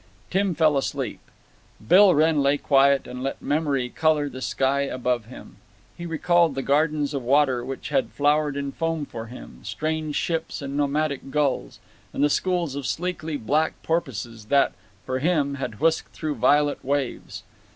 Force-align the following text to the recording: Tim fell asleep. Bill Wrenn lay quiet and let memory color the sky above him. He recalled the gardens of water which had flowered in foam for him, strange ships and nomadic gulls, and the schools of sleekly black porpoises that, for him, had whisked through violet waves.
Tim 0.31 0.55
fell 0.55 0.77
asleep. 0.77 1.19
Bill 1.87 2.15
Wrenn 2.15 2.41
lay 2.41 2.57
quiet 2.57 3.05
and 3.05 3.21
let 3.21 3.39
memory 3.39 3.87
color 3.89 4.29
the 4.29 4.41
sky 4.41 4.81
above 4.81 5.25
him. 5.25 5.57
He 5.95 6.07
recalled 6.07 6.55
the 6.55 6.63
gardens 6.63 7.13
of 7.13 7.21
water 7.21 7.63
which 7.63 7.89
had 7.89 8.09
flowered 8.09 8.57
in 8.57 8.71
foam 8.71 9.05
for 9.05 9.27
him, 9.27 9.59
strange 9.61 10.15
ships 10.15 10.59
and 10.59 10.75
nomadic 10.75 11.29
gulls, 11.29 11.77
and 12.13 12.23
the 12.23 12.31
schools 12.31 12.73
of 12.73 12.87
sleekly 12.87 13.37
black 13.37 13.73
porpoises 13.83 14.45
that, 14.45 14.73
for 15.05 15.19
him, 15.19 15.53
had 15.61 15.79
whisked 15.79 16.11
through 16.13 16.33
violet 16.33 16.83
waves. 16.83 17.43